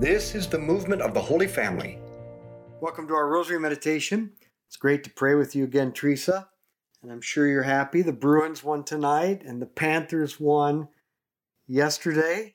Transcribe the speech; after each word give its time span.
This 0.00 0.34
is 0.34 0.46
the 0.46 0.58
movement 0.58 1.02
of 1.02 1.12
the 1.12 1.20
Holy 1.20 1.46
Family. 1.46 1.98
Welcome 2.80 3.06
to 3.08 3.12
our 3.12 3.28
Rosary 3.28 3.60
Meditation. 3.60 4.32
It's 4.66 4.78
great 4.78 5.04
to 5.04 5.10
pray 5.10 5.34
with 5.34 5.54
you 5.54 5.62
again, 5.64 5.92
Teresa. 5.92 6.48
And 7.02 7.12
I'm 7.12 7.20
sure 7.20 7.46
you're 7.46 7.64
happy. 7.64 8.00
The 8.00 8.10
Bruins 8.10 8.64
won 8.64 8.82
tonight, 8.82 9.42
and 9.44 9.60
the 9.60 9.66
Panthers 9.66 10.40
won 10.40 10.88
yesterday, 11.66 12.54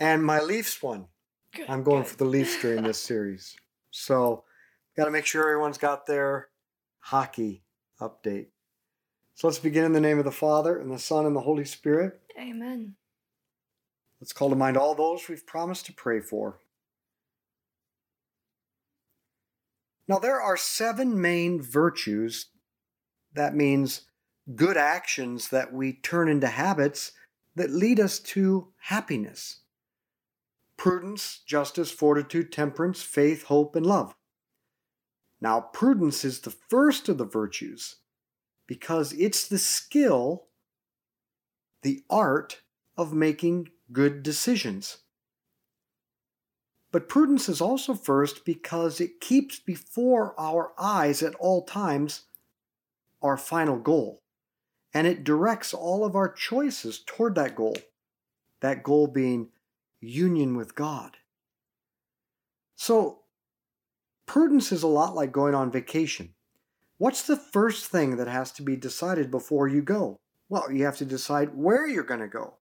and 0.00 0.24
my 0.24 0.40
Leafs 0.40 0.82
won. 0.82 1.06
Good, 1.54 1.70
I'm 1.70 1.84
going 1.84 2.02
good. 2.02 2.08
for 2.08 2.16
the 2.16 2.24
Leafs 2.24 2.60
during 2.60 2.82
this 2.82 2.98
series. 3.00 3.54
So, 3.92 4.42
got 4.96 5.04
to 5.04 5.12
make 5.12 5.26
sure 5.26 5.42
everyone's 5.44 5.78
got 5.78 6.06
their 6.06 6.48
hockey 6.98 7.62
update. 8.00 8.46
So, 9.36 9.46
let's 9.46 9.60
begin 9.60 9.84
in 9.84 9.92
the 9.92 10.00
name 10.00 10.18
of 10.18 10.24
the 10.24 10.32
Father, 10.32 10.76
and 10.76 10.90
the 10.90 10.98
Son, 10.98 11.24
and 11.24 11.36
the 11.36 11.42
Holy 11.42 11.66
Spirit. 11.66 12.20
Amen. 12.36 12.96
Let's 14.20 14.32
call 14.32 14.50
to 14.50 14.56
mind 14.56 14.76
all 14.76 14.96
those 14.96 15.28
we've 15.28 15.46
promised 15.46 15.86
to 15.86 15.92
pray 15.92 16.18
for. 16.18 16.58
Now, 20.10 20.18
there 20.18 20.42
are 20.42 20.56
seven 20.56 21.20
main 21.20 21.62
virtues. 21.62 22.46
That 23.32 23.54
means 23.54 24.08
good 24.56 24.76
actions 24.76 25.50
that 25.50 25.72
we 25.72 25.92
turn 25.92 26.28
into 26.28 26.48
habits 26.48 27.12
that 27.54 27.70
lead 27.70 28.00
us 28.00 28.18
to 28.18 28.72
happiness 28.80 29.60
prudence, 30.76 31.42
justice, 31.46 31.92
fortitude, 31.92 32.50
temperance, 32.50 33.02
faith, 33.02 33.44
hope, 33.44 33.76
and 33.76 33.86
love. 33.86 34.16
Now, 35.40 35.60
prudence 35.60 36.24
is 36.24 36.40
the 36.40 36.56
first 36.68 37.08
of 37.08 37.16
the 37.16 37.24
virtues 37.24 37.98
because 38.66 39.12
it's 39.12 39.46
the 39.46 39.58
skill, 39.58 40.48
the 41.82 42.02
art 42.10 42.62
of 42.96 43.12
making 43.12 43.68
good 43.92 44.24
decisions. 44.24 45.02
But 46.92 47.08
prudence 47.08 47.48
is 47.48 47.60
also 47.60 47.94
first 47.94 48.44
because 48.44 49.00
it 49.00 49.20
keeps 49.20 49.58
before 49.58 50.34
our 50.38 50.72
eyes 50.78 51.22
at 51.22 51.34
all 51.36 51.62
times 51.64 52.22
our 53.22 53.36
final 53.36 53.78
goal, 53.78 54.22
and 54.92 55.06
it 55.06 55.24
directs 55.24 55.72
all 55.72 56.04
of 56.04 56.16
our 56.16 56.32
choices 56.32 57.02
toward 57.06 57.34
that 57.36 57.54
goal, 57.54 57.76
that 58.60 58.82
goal 58.82 59.06
being 59.06 59.48
union 60.00 60.56
with 60.56 60.74
God. 60.74 61.18
So, 62.74 63.20
prudence 64.26 64.72
is 64.72 64.82
a 64.82 64.88
lot 64.88 65.14
like 65.14 65.32
going 65.32 65.54
on 65.54 65.70
vacation. 65.70 66.34
What's 66.96 67.22
the 67.22 67.36
first 67.36 67.86
thing 67.86 68.16
that 68.16 68.26
has 68.26 68.50
to 68.52 68.62
be 68.62 68.76
decided 68.76 69.30
before 69.30 69.68
you 69.68 69.82
go? 69.82 70.18
Well, 70.48 70.72
you 70.72 70.84
have 70.84 70.96
to 70.96 71.04
decide 71.04 71.54
where 71.54 71.86
you're 71.86 72.02
going 72.02 72.20
to 72.20 72.28
go. 72.28 72.54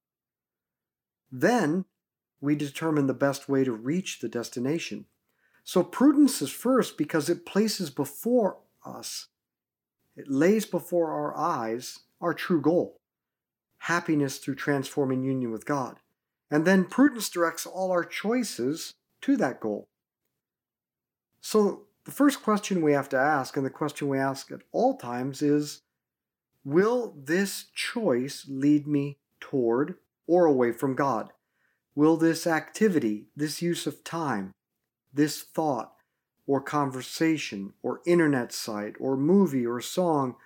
Then 1.32 1.86
we 2.42 2.56
determine 2.56 3.08
the 3.08 3.14
best 3.14 3.50
way 3.50 3.64
to 3.64 3.72
reach 3.72 4.20
the 4.20 4.30
destination. 4.30 5.06
So 5.64 5.84
prudence 5.84 6.42
is 6.42 6.52
first 6.52 6.98
because 6.98 7.30
it 7.30 7.46
places 7.46 7.90
before 7.90 8.58
us, 8.86 9.28
it 10.16 10.30
lays 10.30 10.66
before 10.66 11.12
our 11.12 11.38
eyes 11.38 12.00
our 12.22 12.34
true 12.34 12.62
goal 12.62 13.00
happiness 13.80 14.38
through 14.38 14.56
transforming 14.56 15.24
union 15.24 15.52
with 15.52 15.66
God. 15.66 15.98
And 16.52 16.66
then 16.66 16.86
prudence 16.86 17.30
directs 17.30 17.66
all 17.66 17.92
our 17.92 18.04
choices 18.04 18.96
to 19.22 19.38
that 19.38 19.60
goal. 19.60 19.88
So 21.42 21.86
the 22.06 22.12
first 22.12 22.44
question 22.44 22.82
we 22.82 22.94
have 22.94 23.10
to 23.10 23.18
ask, 23.18 23.56
and 23.56 23.66
the 23.66 23.70
question 23.70 24.10
we 24.10 24.18
ask 24.18 24.52
at 24.52 24.62
all 24.72 24.98
times, 24.98 25.42
is 25.42 25.82
Will 26.66 27.16
this 27.18 27.68
choice 27.74 28.46
lead 28.50 28.86
me 28.86 29.18
toward 29.40 29.96
or 30.28 30.46
away 30.46 30.72
from 30.72 30.96
God? 30.96 31.32
Will 32.00 32.16
this 32.16 32.48
activity, 32.48 33.26
this 33.36 33.62
use 33.62 33.86
of 33.86 34.06
time, 34.06 34.54
this 35.14 35.42
thought, 35.42 35.96
or 36.48 36.62
conversation, 36.62 37.74
or 37.84 38.00
internet 38.06 38.54
site, 38.54 38.94
or 39.02 39.18
movie, 39.18 39.66
or 39.66 39.82
song, 39.82 40.38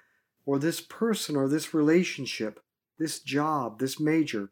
or 0.48 0.58
this 0.58 0.82
person, 0.82 1.36
or 1.36 1.48
this 1.48 1.72
relationship, 1.72 2.60
this 2.98 3.20
job, 3.20 3.78
this 3.78 4.00
major, 4.00 4.50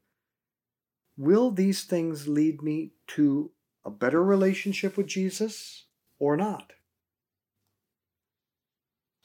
will 1.18 1.50
these 1.50 1.86
things 1.86 2.28
lead 2.28 2.62
me 2.62 2.92
to 3.08 3.50
a 3.84 3.90
better 3.90 4.24
relationship 4.24 4.96
with 4.96 5.08
Jesus 5.08 5.86
or 6.20 6.38
not? 6.38 6.74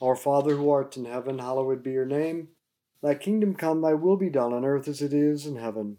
Our 0.00 0.16
Father 0.16 0.56
who 0.56 0.70
art 0.70 0.96
in 0.96 1.04
heaven, 1.04 1.40
hallowed 1.40 1.82
be 1.82 1.90
your 1.90 2.06
name. 2.06 2.48
Thy 3.02 3.14
kingdom 3.16 3.54
come, 3.54 3.82
thy 3.82 3.92
will 3.92 4.16
be 4.16 4.30
done 4.30 4.54
on 4.54 4.64
earth 4.64 4.88
as 4.88 5.02
it 5.02 5.12
is 5.12 5.44
in 5.44 5.56
heaven. 5.56 5.98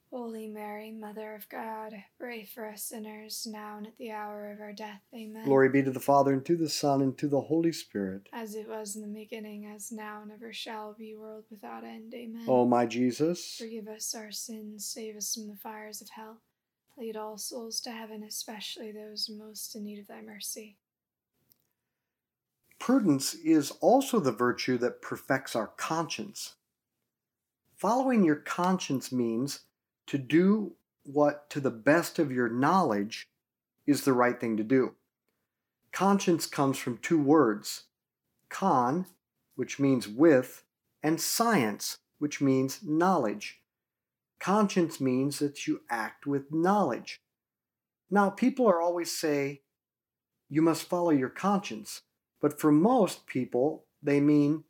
Holy 0.11 0.49
Mary, 0.49 0.91
Mother 0.91 1.35
of 1.35 1.47
God, 1.47 1.93
pray 2.19 2.43
for 2.43 2.67
us 2.67 2.83
sinners, 2.83 3.47
now 3.49 3.77
and 3.77 3.87
at 3.87 3.97
the 3.97 4.11
hour 4.11 4.51
of 4.51 4.59
our 4.59 4.73
death. 4.73 5.01
Amen. 5.15 5.45
Glory 5.45 5.69
be 5.69 5.81
to 5.83 5.91
the 5.91 6.01
Father, 6.01 6.33
and 6.33 6.45
to 6.45 6.57
the 6.57 6.67
Son, 6.67 7.01
and 7.01 7.17
to 7.17 7.29
the 7.29 7.39
Holy 7.39 7.71
Spirit. 7.71 8.27
As 8.33 8.53
it 8.53 8.67
was 8.67 8.97
in 8.97 9.03
the 9.03 9.07
beginning, 9.07 9.71
as 9.73 9.89
now, 9.89 10.21
and 10.21 10.29
ever 10.29 10.51
shall 10.51 10.93
be, 10.99 11.15
world 11.15 11.45
without 11.49 11.85
end. 11.85 12.13
Amen. 12.13 12.43
O 12.45 12.65
my 12.65 12.85
Jesus, 12.85 13.55
Forgive 13.57 13.87
us 13.87 14.13
our 14.13 14.33
sins, 14.33 14.85
save 14.85 15.15
us 15.15 15.33
from 15.33 15.47
the 15.47 15.55
fires 15.55 16.01
of 16.01 16.09
hell. 16.09 16.41
Lead 16.97 17.15
all 17.15 17.37
souls 17.37 17.79
to 17.79 17.91
heaven, 17.91 18.21
especially 18.21 18.91
those 18.91 19.29
most 19.29 19.77
in 19.77 19.85
need 19.85 19.99
of 19.99 20.07
thy 20.07 20.21
mercy. 20.21 20.75
Prudence 22.79 23.33
is 23.33 23.71
also 23.79 24.19
the 24.19 24.33
virtue 24.33 24.77
that 24.79 25.01
perfects 25.01 25.55
our 25.55 25.67
conscience. 25.67 26.55
Following 27.77 28.25
your 28.25 28.35
conscience 28.35 29.11
means 29.13 29.61
to 30.11 30.17
do 30.17 30.73
what, 31.03 31.49
to 31.49 31.61
the 31.61 31.71
best 31.71 32.19
of 32.19 32.33
your 32.33 32.49
knowledge, 32.49 33.29
is 33.87 34.03
the 34.03 34.11
right 34.11 34.41
thing 34.41 34.57
to 34.57 34.63
do. 34.63 34.93
Conscience 35.93 36.45
comes 36.45 36.77
from 36.77 36.97
two 36.97 37.17
words 37.17 37.83
con, 38.49 39.05
which 39.55 39.79
means 39.79 40.09
with, 40.09 40.65
and 41.01 41.21
science, 41.21 41.99
which 42.19 42.41
means 42.41 42.81
knowledge. 42.83 43.61
Conscience 44.37 44.99
means 44.99 45.39
that 45.39 45.65
you 45.65 45.79
act 45.89 46.27
with 46.27 46.51
knowledge. 46.51 47.21
Now, 48.09 48.29
people 48.29 48.67
are 48.67 48.81
always 48.81 49.17
say, 49.17 49.61
you 50.49 50.61
must 50.61 50.89
follow 50.89 51.11
your 51.11 51.29
conscience. 51.29 52.01
But 52.41 52.59
for 52.59 52.73
most 52.73 53.27
people, 53.27 53.85
they 54.03 54.19
mean 54.19 54.65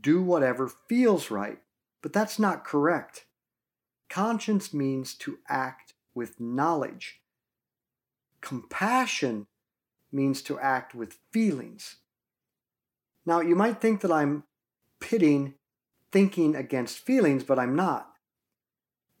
do 0.00 0.20
whatever 0.20 0.68
feels 0.88 1.30
right. 1.30 1.60
But 2.02 2.12
that's 2.12 2.40
not 2.40 2.64
correct. 2.64 3.26
Conscience 4.08 4.72
means 4.72 5.14
to 5.14 5.38
act 5.48 5.94
with 6.14 6.40
knowledge. 6.40 7.20
Compassion 8.40 9.46
means 10.12 10.42
to 10.42 10.58
act 10.58 10.94
with 10.94 11.18
feelings. 11.30 11.96
Now, 13.26 13.40
you 13.40 13.56
might 13.56 13.80
think 13.80 14.00
that 14.02 14.12
I'm 14.12 14.44
pitting 15.00 15.54
thinking 16.14 16.54
against 16.54 17.00
feelings, 17.00 17.42
but 17.42 17.58
I'm 17.58 17.74
not. 17.74 18.12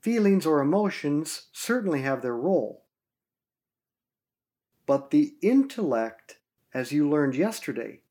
Feelings 0.00 0.46
or 0.46 0.60
emotions 0.60 1.48
certainly 1.52 2.02
have 2.02 2.22
their 2.22 2.36
role. 2.36 2.84
But 4.86 5.10
the 5.10 5.34
intellect, 5.42 6.38
as 6.72 6.92
you 6.92 7.08
learned 7.08 7.34
yesterday, 7.34 8.02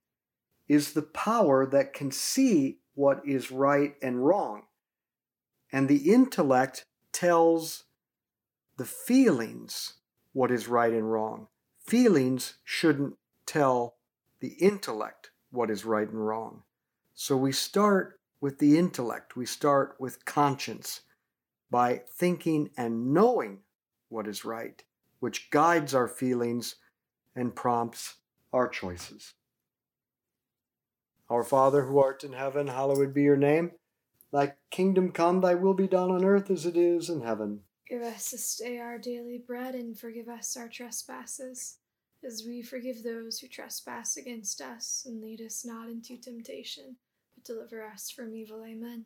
is 0.67 0.91
the 0.91 1.01
power 1.01 1.65
that 1.65 1.93
can 1.93 2.11
see 2.11 2.79
what 2.93 3.21
is 3.25 3.51
right 3.51 3.95
and 4.01 4.25
wrong. 4.25 4.63
And 5.73 5.89
the 5.89 6.13
intellect 6.13 6.85
tells 7.11 7.85
the 8.77 8.85
feelings 8.85 9.93
what 10.31 10.51
is 10.51 10.67
right 10.67 10.93
and 10.93 11.11
wrong. 11.11 11.47
Feelings 11.79 12.53
shouldn't 12.63 13.15
tell 13.47 13.95
the 14.39 14.53
intellect 14.59 15.31
what 15.49 15.71
is 15.71 15.83
right 15.83 16.07
and 16.07 16.25
wrong. 16.25 16.61
So 17.15 17.35
we 17.35 17.51
start 17.51 18.19
with 18.39 18.59
the 18.59 18.77
intellect, 18.77 19.35
we 19.35 19.45
start 19.45 19.95
with 19.99 20.25
conscience 20.25 21.01
by 21.71 22.01
thinking 22.07 22.69
and 22.77 23.13
knowing 23.13 23.59
what 24.09 24.27
is 24.27 24.45
right, 24.45 24.83
which 25.21 25.49
guides 25.49 25.95
our 25.95 26.07
feelings 26.07 26.75
and 27.35 27.55
prompts 27.55 28.15
our 28.51 28.67
choices. 28.67 29.33
Our 31.29 31.43
Father 31.43 31.85
who 31.85 31.97
art 31.97 32.23
in 32.23 32.33
heaven, 32.33 32.67
hallowed 32.67 33.13
be 33.13 33.23
your 33.23 33.37
name. 33.37 33.71
Thy 34.33 34.53
kingdom 34.71 35.11
come, 35.11 35.41
thy 35.41 35.53
will 35.53 35.75
be 35.75 35.87
done 35.87 36.09
on 36.09 36.25
earth 36.25 36.49
as 36.49 36.65
it 36.65 36.75
is 36.75 37.07
in 37.07 37.21
heaven. 37.21 37.61
Give 37.87 38.01
us 38.01 38.31
this 38.31 38.55
day 38.55 38.79
our 38.79 38.97
daily 38.97 39.37
bread, 39.37 39.75
and 39.75 39.97
forgive 39.97 40.27
us 40.27 40.57
our 40.57 40.67
trespasses, 40.67 41.77
as 42.25 42.43
we 42.43 42.63
forgive 42.63 43.03
those 43.03 43.37
who 43.37 43.47
trespass 43.47 44.17
against 44.17 44.59
us. 44.59 45.03
And 45.05 45.21
lead 45.21 45.39
us 45.39 45.63
not 45.63 45.87
into 45.87 46.17
temptation, 46.17 46.95
but 47.35 47.43
deliver 47.43 47.85
us 47.85 48.09
from 48.09 48.33
evil. 48.33 48.63
Amen. 48.65 49.05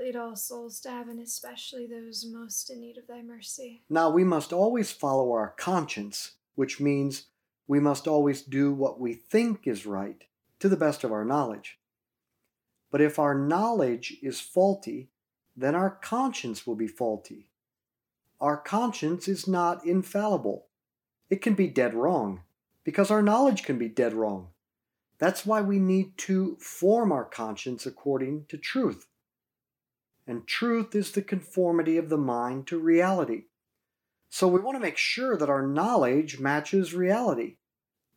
Lead 0.00 0.16
all 0.16 0.34
souls 0.34 0.80
to 0.80 0.90
heaven, 0.90 1.18
especially 1.18 1.86
those 1.86 2.24
most 2.24 2.70
in 2.70 2.80
need 2.80 2.96
of 2.96 3.06
thy 3.06 3.20
mercy. 3.20 3.82
now 3.90 4.08
we 4.08 4.24
must 4.24 4.50
always 4.50 4.90
follow 4.90 5.30
our 5.32 5.54
conscience, 5.58 6.32
which 6.54 6.80
means 6.80 7.26
we 7.66 7.78
must 7.78 8.08
always 8.08 8.40
do 8.40 8.72
what 8.72 8.98
we 8.98 9.12
think 9.12 9.66
is 9.66 9.84
right, 9.84 10.24
to 10.58 10.70
the 10.70 10.76
best 10.76 11.04
of 11.04 11.12
our 11.12 11.24
knowledge. 11.24 11.78
But 12.90 13.02
if 13.02 13.18
our 13.18 13.34
knowledge 13.34 14.16
is 14.22 14.40
faulty, 14.40 15.10
then 15.54 15.74
our 15.74 15.90
conscience 15.90 16.66
will 16.66 16.76
be 16.76 16.88
faulty. 16.88 17.50
Our 18.40 18.56
conscience 18.56 19.28
is 19.28 19.46
not 19.46 19.84
infallible. 19.84 20.66
It 21.28 21.42
can 21.42 21.54
be 21.54 21.68
dead 21.68 21.92
wrong, 21.92 22.40
because 22.84 23.10
our 23.10 23.22
knowledge 23.22 23.64
can 23.64 23.76
be 23.76 23.88
dead 23.88 24.14
wrong. 24.14 24.48
That's 25.18 25.44
why 25.44 25.60
we 25.60 25.78
need 25.78 26.16
to 26.18 26.56
form 26.58 27.12
our 27.12 27.26
conscience 27.26 27.84
according 27.84 28.46
to 28.48 28.56
truth. 28.56 29.06
And 30.30 30.46
truth 30.46 30.94
is 30.94 31.10
the 31.10 31.22
conformity 31.22 31.96
of 31.96 32.08
the 32.08 32.16
mind 32.16 32.68
to 32.68 32.78
reality. 32.78 33.46
So 34.28 34.46
we 34.46 34.60
want 34.60 34.76
to 34.76 34.80
make 34.80 34.96
sure 34.96 35.36
that 35.36 35.50
our 35.50 35.66
knowledge 35.66 36.38
matches 36.38 36.94
reality. 36.94 37.56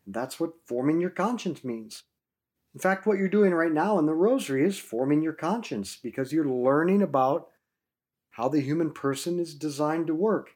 That's 0.05 0.39
what 0.39 0.53
forming 0.67 1.01
your 1.01 1.10
conscience 1.10 1.63
means. 1.63 2.03
In 2.75 2.79
fact, 2.79 3.08
what 3.08 3.17
you're 3.17 3.27
doing 3.27 3.51
right 3.51 3.72
now 3.72 3.98
in 3.98 4.05
the 4.05 4.13
rosary 4.13 4.63
is 4.63 4.77
forming 4.77 5.24
your 5.24 5.34
conscience 5.34 5.98
because 6.03 6.32
you're 6.32 6.48
learning 6.48 7.01
about 7.01 7.48
how 8.29 8.48
the 8.48 8.62
human 8.62 8.91
person 8.91 9.39
is 9.39 9.55
designed 9.55 10.05
to 10.05 10.13
work. 10.13 10.51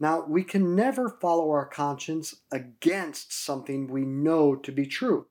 Now, 0.00 0.24
we 0.26 0.42
can 0.42 0.74
never 0.74 1.08
follow 1.08 1.52
our 1.52 1.66
conscience 1.66 2.34
against 2.50 3.32
something 3.32 3.86
we 3.86 4.04
know 4.04 4.56
to 4.56 4.72
be 4.72 4.86
true. 4.86 5.28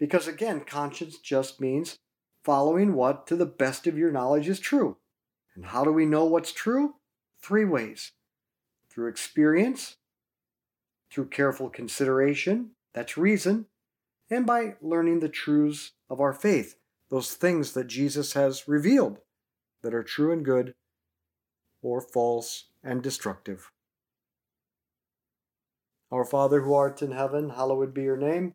Because 0.00 0.26
again, 0.26 0.64
conscience 0.66 1.18
just 1.18 1.60
means 1.60 1.96
following 2.44 2.94
what, 2.94 3.26
to 3.26 3.36
the 3.36 3.46
best 3.46 3.86
of 3.86 3.98
your 3.98 4.12
knowledge, 4.12 4.48
is 4.48 4.60
true. 4.60 4.98
And 5.56 5.66
how 5.66 5.82
do 5.82 5.92
we 5.92 6.04
know 6.04 6.24
what's 6.24 6.52
true? 6.52 6.96
Three 7.40 7.64
ways 7.64 8.12
through 8.90 9.08
experience, 9.08 9.96
through 11.10 11.26
careful 11.26 11.68
consideration, 11.68 12.70
that's 12.92 13.16
reason, 13.16 13.66
and 14.30 14.46
by 14.46 14.74
learning 14.80 15.18
the 15.18 15.28
truths 15.28 15.92
of 16.08 16.20
our 16.20 16.32
faith, 16.32 16.76
those 17.10 17.34
things 17.34 17.72
that 17.72 17.88
Jesus 17.88 18.34
has 18.34 18.68
revealed 18.68 19.18
that 19.82 19.94
are 19.94 20.04
true 20.04 20.32
and 20.32 20.44
good 20.44 20.74
or 21.82 22.00
false 22.00 22.66
and 22.82 23.02
destructive. 23.02 23.70
Our 26.10 26.24
Father 26.24 26.60
who 26.60 26.74
art 26.74 27.02
in 27.02 27.10
heaven, 27.10 27.50
hallowed 27.50 27.92
be 27.92 28.02
your 28.02 28.16
name. 28.16 28.54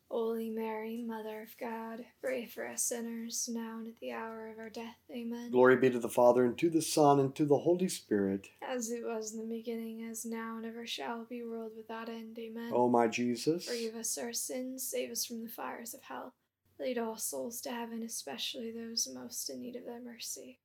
Holy 0.11 0.49
Mary, 0.49 1.05
Mother 1.07 1.41
of 1.41 1.57
God, 1.57 2.03
pray 2.21 2.45
for 2.45 2.67
us 2.67 2.83
sinners, 2.83 3.47
now 3.49 3.77
and 3.77 3.87
at 3.87 3.97
the 4.01 4.11
hour 4.11 4.49
of 4.49 4.59
our 4.59 4.69
death. 4.69 4.97
Amen. 5.09 5.51
Glory 5.51 5.77
be 5.77 5.89
to 5.89 5.99
the 5.99 6.09
Father, 6.09 6.43
and 6.43 6.57
to 6.57 6.69
the 6.69 6.81
Son, 6.81 7.17
and 7.17 7.33
to 7.35 7.45
the 7.45 7.59
Holy 7.59 7.87
Spirit. 7.87 8.49
As 8.61 8.91
it 8.91 9.05
was 9.05 9.33
in 9.33 9.39
the 9.39 9.55
beginning, 9.55 10.03
as 10.03 10.25
now, 10.25 10.57
and 10.57 10.65
ever 10.65 10.85
shall 10.85 11.23
be, 11.23 11.45
world 11.45 11.71
without 11.77 12.09
end. 12.09 12.37
Amen. 12.37 12.71
O 12.73 12.89
my 12.89 13.07
Jesus. 13.07 13.63
Forgive 13.63 13.95
us 13.95 14.17
our 14.17 14.33
sins, 14.33 14.83
save 14.83 15.11
us 15.11 15.25
from 15.25 15.43
the 15.43 15.49
fires 15.49 15.93
of 15.93 16.03
hell. 16.03 16.33
Lead 16.77 16.97
all 16.97 17.15
souls 17.15 17.61
to 17.61 17.71
heaven, 17.71 18.03
especially 18.03 18.69
those 18.69 19.07
most 19.13 19.49
in 19.49 19.61
need 19.61 19.77
of 19.77 19.85
thy 19.85 19.99
mercy. 19.99 20.59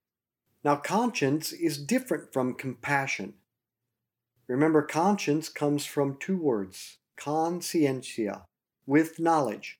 Now, 0.65 0.75
conscience 0.75 1.53
is 1.53 1.79
different 1.79 2.33
from 2.33 2.55
compassion. 2.55 3.35
Remember, 4.49 4.83
conscience 4.83 5.49
comes 5.49 5.87
from 5.87 6.17
two 6.19 6.37
words 6.37 6.99
conscientia, 7.17 8.43
with 8.87 9.19
knowledge. 9.19 9.79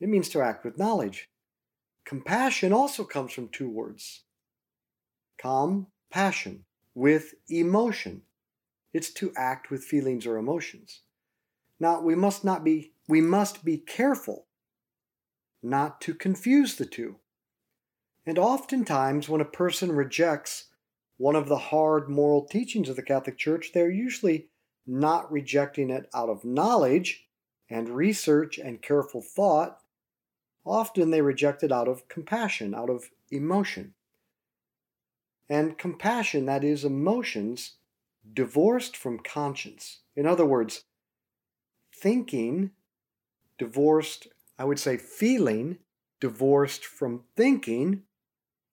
It 0.00 0.08
means 0.08 0.28
to 0.30 0.42
act 0.42 0.64
with 0.64 0.78
knowledge. 0.78 1.28
Compassion 2.04 2.72
also 2.72 3.04
comes 3.04 3.32
from 3.32 3.48
two 3.48 3.70
words 3.70 4.24
com, 5.40 5.86
passion, 6.10 6.64
with 6.94 7.34
emotion. 7.48 8.22
It's 8.92 9.10
to 9.14 9.32
act 9.36 9.70
with 9.70 9.84
feelings 9.84 10.26
or 10.26 10.36
emotions. 10.36 11.00
Now, 11.80 12.00
we 12.00 12.14
must 12.14 12.44
not 12.44 12.64
be, 12.64 12.92
we 13.08 13.20
must 13.20 13.64
be 13.64 13.76
careful 13.76 14.46
not 15.62 16.00
to 16.02 16.14
confuse 16.14 16.76
the 16.76 16.86
two. 16.86 17.16
And 18.26 18.38
oftentimes, 18.38 19.28
when 19.28 19.40
a 19.40 19.46
person 19.46 19.92
rejects 19.92 20.66
one 21.16 21.36
of 21.36 21.48
the 21.48 21.58
hard 21.58 22.08
moral 22.08 22.46
teachings 22.46 22.88
of 22.88 22.96
the 22.96 23.02
Catholic 23.02 23.36
Church, 23.36 23.70
they're 23.72 23.90
usually 23.90 24.48
not 24.86 25.30
rejecting 25.30 25.90
it 25.90 26.08
out 26.14 26.28
of 26.28 26.44
knowledge 26.44 27.23
and 27.68 27.88
research 27.88 28.58
and 28.58 28.82
careful 28.82 29.22
thought. 29.22 29.78
Often 30.64 31.10
they 31.10 31.20
reject 31.20 31.62
it 31.62 31.72
out 31.72 31.88
of 31.88 32.08
compassion, 32.08 32.74
out 32.74 32.90
of 32.90 33.10
emotion. 33.30 33.94
And 35.48 35.76
compassion, 35.76 36.46
that 36.46 36.64
is, 36.64 36.84
emotions, 36.84 37.72
divorced 38.32 38.96
from 38.96 39.18
conscience. 39.18 40.00
In 40.16 40.26
other 40.26 40.46
words, 40.46 40.84
thinking 41.94 42.70
divorced, 43.58 44.28
I 44.58 44.64
would 44.64 44.78
say 44.78 44.96
feeling 44.96 45.78
divorced 46.20 46.84
from 46.84 47.24
thinking 47.36 48.02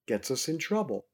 gets 0.07 0.31
us 0.31 0.47
in 0.47 0.57
trouble. 0.57 1.05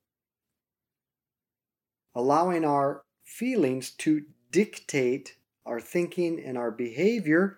Allowing 2.14 2.66
our 2.66 3.04
feelings 3.24 3.92
to 3.92 4.24
dictate 4.52 5.38
our 5.66 5.80
thinking 5.80 6.42
and 6.44 6.58
our 6.58 6.72
behavior 6.72 7.58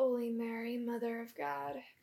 Holy 0.00 0.30
Mary, 0.30 0.78
Mother 0.78 1.20
of 1.20 1.34
God, 1.36 1.74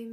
Holy 0.00 0.09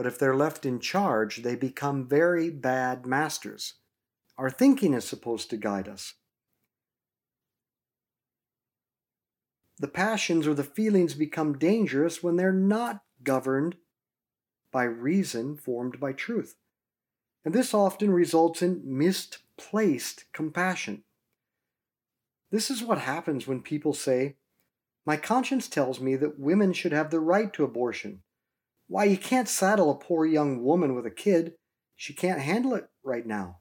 But 0.00 0.06
if 0.06 0.18
they're 0.18 0.34
left 0.34 0.64
in 0.64 0.80
charge, 0.80 1.42
they 1.42 1.54
become 1.54 2.08
very 2.08 2.48
bad 2.48 3.04
masters. 3.04 3.74
Our 4.38 4.48
thinking 4.48 4.94
is 4.94 5.04
supposed 5.04 5.50
to 5.50 5.58
guide 5.58 5.88
us. 5.88 6.14
The 9.78 9.88
passions 9.88 10.46
or 10.46 10.54
the 10.54 10.64
feelings 10.64 11.12
become 11.12 11.58
dangerous 11.58 12.22
when 12.22 12.36
they're 12.36 12.50
not 12.50 13.02
governed 13.22 13.76
by 14.72 14.84
reason 14.84 15.58
formed 15.58 16.00
by 16.00 16.14
truth. 16.14 16.56
And 17.44 17.54
this 17.54 17.74
often 17.74 18.10
results 18.10 18.62
in 18.62 18.80
misplaced 18.82 20.24
compassion. 20.32 21.04
This 22.50 22.70
is 22.70 22.82
what 22.82 23.00
happens 23.00 23.46
when 23.46 23.60
people 23.60 23.92
say, 23.92 24.36
My 25.04 25.18
conscience 25.18 25.68
tells 25.68 26.00
me 26.00 26.16
that 26.16 26.40
women 26.40 26.72
should 26.72 26.92
have 26.92 27.10
the 27.10 27.20
right 27.20 27.52
to 27.52 27.64
abortion. 27.64 28.22
Why, 28.90 29.04
you 29.04 29.18
can't 29.18 29.48
saddle 29.48 29.88
a 29.88 29.94
poor 29.94 30.26
young 30.26 30.64
woman 30.64 30.96
with 30.96 31.06
a 31.06 31.12
kid. 31.12 31.52
She 31.94 32.12
can't 32.12 32.40
handle 32.40 32.74
it 32.74 32.88
right 33.04 33.24
now. 33.24 33.58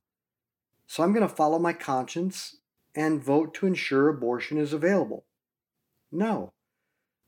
So 0.87 1.03
I'm 1.03 1.13
going 1.13 1.27
to 1.27 1.31
follow 1.31 1.59
my 1.59 1.71
conscience 1.71 2.57
and 2.95 3.23
vote 3.23 3.53
to 3.53 3.67
ensure 3.67 4.09
abortion 4.09 4.57
is 4.57 4.73
available. 4.73 5.25
No. 6.11 6.53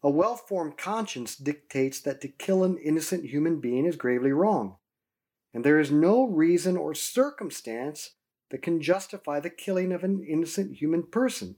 A 0.02 0.10
well 0.10 0.36
formed 0.36 0.80
conscience 0.80 1.36
dictates 1.36 2.02
that 2.02 2.22
to 2.22 2.28
kill 2.28 2.64
an 2.64 2.80
innocent 2.80 3.26
human 3.26 3.60
being 3.60 3.86
is 3.86 3.98
gravely 3.98 4.32
wrong, 4.32 4.78
and 5.54 5.64
there 5.64 5.80
is 5.80 5.92
no 5.92 6.26
reason 6.26 6.78
or 6.78 6.96
circumstance 6.96 8.16
that 8.50 8.64
can 8.64 8.82
justify 8.82 9.40
the 9.40 9.52
killing 9.52 9.92
of 9.92 10.04
an 10.04 10.26
innocent 10.28 10.78
human 10.78 11.04
person. 11.04 11.58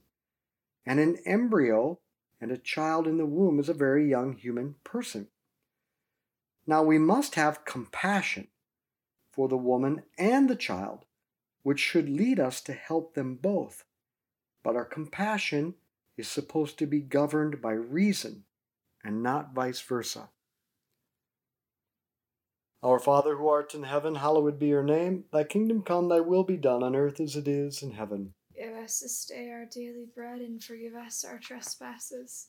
And 0.84 1.00
an 1.00 1.16
embryo 1.24 2.00
and 2.38 2.52
a 2.52 2.58
child 2.58 3.06
in 3.06 3.16
the 3.16 3.24
womb 3.24 3.58
is 3.58 3.70
a 3.70 3.74
very 3.74 4.10
young 4.10 4.34
human 4.34 4.74
person. 4.84 5.28
Now 6.66 6.82
we 6.82 6.98
must 6.98 7.34
have 7.34 7.64
compassion 7.64 8.48
for 9.32 9.48
the 9.48 9.56
woman 9.56 10.02
and 10.18 10.48
the 10.48 10.56
child, 10.56 11.04
which 11.62 11.80
should 11.80 12.08
lead 12.08 12.40
us 12.40 12.60
to 12.62 12.72
help 12.72 13.14
them 13.14 13.36
both. 13.36 13.84
But 14.62 14.76
our 14.76 14.84
compassion 14.84 15.74
is 16.16 16.28
supposed 16.28 16.78
to 16.78 16.86
be 16.86 17.00
governed 17.00 17.60
by 17.60 17.72
reason 17.72 18.44
and 19.02 19.22
not 19.22 19.54
vice 19.54 19.80
versa. 19.80 20.30
Our 22.82 22.98
Father 22.98 23.36
who 23.36 23.48
art 23.48 23.74
in 23.74 23.84
heaven, 23.84 24.16
hallowed 24.16 24.58
be 24.58 24.66
your 24.66 24.82
name. 24.82 25.24
Thy 25.32 25.44
kingdom 25.44 25.82
come, 25.82 26.08
thy 26.08 26.20
will 26.20 26.44
be 26.44 26.58
done 26.58 26.82
on 26.82 26.94
earth 26.94 27.18
as 27.18 27.34
it 27.34 27.48
is 27.48 27.82
in 27.82 27.92
heaven. 27.92 28.34
Give 28.54 28.74
us 28.74 29.00
this 29.00 29.24
day 29.24 29.50
our 29.50 29.64
daily 29.64 30.06
bread, 30.14 30.40
and 30.40 30.62
forgive 30.62 30.94
us 30.94 31.24
our 31.24 31.38
trespasses, 31.38 32.48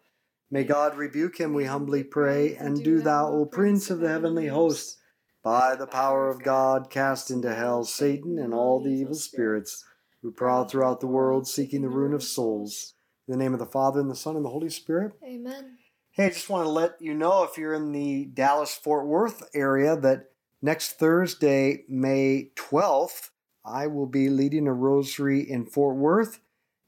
May 0.53 0.65
God 0.65 0.97
rebuke 0.97 1.39
him, 1.39 1.53
we 1.53 1.63
humbly 1.63 2.03
pray. 2.03 2.55
And 2.55 2.83
do 2.83 2.99
thou, 2.99 3.31
O 3.31 3.45
Prince 3.45 3.89
of 3.89 4.01
the 4.01 4.09
heavenly 4.09 4.47
host, 4.47 4.97
by 5.41 5.75
the 5.75 5.87
power 5.87 6.27
of 6.29 6.43
God, 6.43 6.89
cast 6.89 7.31
into 7.31 7.55
hell 7.55 7.85
Satan 7.85 8.37
and 8.37 8.53
all 8.53 8.83
the 8.83 8.89
evil 8.89 9.15
spirits 9.15 9.85
who 10.21 10.29
prowl 10.29 10.65
throughout 10.65 10.99
the 10.99 11.07
world 11.07 11.47
seeking 11.47 11.83
the 11.83 11.89
ruin 11.89 12.13
of 12.13 12.21
souls. 12.21 12.95
In 13.29 13.31
the 13.31 13.41
name 13.41 13.53
of 13.53 13.59
the 13.59 13.65
Father, 13.65 14.01
and 14.01 14.11
the 14.11 14.15
Son, 14.15 14.35
and 14.35 14.43
the 14.43 14.49
Holy 14.49 14.69
Spirit. 14.69 15.13
Amen. 15.23 15.77
Hey, 16.11 16.25
I 16.25 16.29
just 16.29 16.49
want 16.49 16.65
to 16.65 16.69
let 16.69 17.01
you 17.01 17.13
know 17.13 17.43
if 17.43 17.57
you're 17.57 17.73
in 17.73 17.93
the 17.93 18.25
Dallas 18.25 18.75
Fort 18.75 19.07
Worth 19.07 19.43
area 19.55 19.95
that 19.95 20.31
next 20.61 20.99
Thursday, 20.99 21.85
May 21.87 22.51
12th, 22.57 23.29
I 23.63 23.87
will 23.87 24.05
be 24.05 24.29
leading 24.29 24.67
a 24.67 24.73
rosary 24.73 25.49
in 25.49 25.65
Fort 25.65 25.95
Worth 25.95 26.41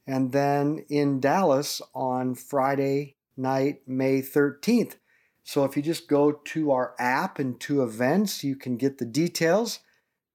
and 0.06 0.32
then 0.32 0.84
in 0.90 1.20
Dallas 1.20 1.80
on 1.94 2.34
Friday 2.34 3.13
night, 3.36 3.82
May 3.86 4.22
13th. 4.22 4.96
So 5.42 5.64
if 5.64 5.76
you 5.76 5.82
just 5.82 6.08
go 6.08 6.32
to 6.32 6.70
our 6.70 6.94
app 6.98 7.38
and 7.38 7.60
to 7.60 7.82
events, 7.82 8.42
you 8.42 8.56
can 8.56 8.76
get 8.76 8.98
the 8.98 9.04
details. 9.04 9.80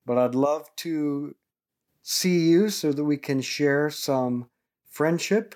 But 0.06 0.18
I'd 0.18 0.36
love 0.36 0.68
to 0.78 1.36
see 2.04 2.50
you 2.50 2.70
so 2.70 2.92
that 2.92 3.04
we 3.04 3.18
can 3.18 3.42
share 3.42 3.90
some 3.90 4.50
friendship, 4.90 5.56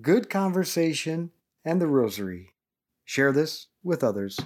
good 0.00 0.28
conversation, 0.28 1.30
and 1.64 1.80
the 1.80 1.86
rosary. 1.86 2.54
Share 3.04 3.32
this 3.32 3.68
with 3.82 4.02
others. 4.02 4.38